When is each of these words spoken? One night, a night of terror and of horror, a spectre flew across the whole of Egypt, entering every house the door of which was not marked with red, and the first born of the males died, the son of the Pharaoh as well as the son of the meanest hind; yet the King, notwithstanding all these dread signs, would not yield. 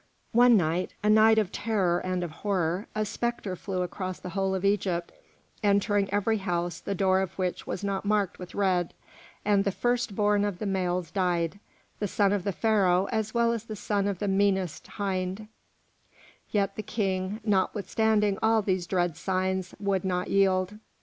One 0.31 0.57
night, 0.57 0.95
a 1.03 1.11
night 1.11 1.37
of 1.37 1.51
terror 1.51 1.99
and 1.99 2.23
of 2.23 2.31
horror, 2.41 2.87
a 2.95 3.05
spectre 3.05 3.55
flew 3.55 3.83
across 3.83 4.19
the 4.19 4.29
whole 4.29 4.55
of 4.55 4.65
Egypt, 4.65 5.11
entering 5.61 6.11
every 6.11 6.39
house 6.39 6.79
the 6.79 6.95
door 6.95 7.21
of 7.21 7.37
which 7.37 7.67
was 7.67 7.83
not 7.83 8.03
marked 8.03 8.39
with 8.39 8.55
red, 8.55 8.95
and 9.45 9.63
the 9.63 9.71
first 9.71 10.15
born 10.15 10.43
of 10.43 10.57
the 10.57 10.65
males 10.65 11.11
died, 11.11 11.59
the 11.99 12.07
son 12.07 12.33
of 12.33 12.45
the 12.45 12.51
Pharaoh 12.51 13.07
as 13.11 13.35
well 13.35 13.53
as 13.53 13.65
the 13.65 13.75
son 13.75 14.07
of 14.07 14.17
the 14.17 14.27
meanest 14.27 14.87
hind; 14.87 15.47
yet 16.49 16.77
the 16.77 16.81
King, 16.81 17.39
notwithstanding 17.45 18.39
all 18.41 18.63
these 18.63 18.87
dread 18.87 19.15
signs, 19.15 19.75
would 19.79 20.03
not 20.03 20.29
yield. 20.29 20.79